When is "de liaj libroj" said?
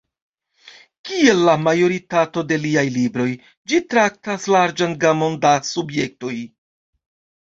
2.51-3.27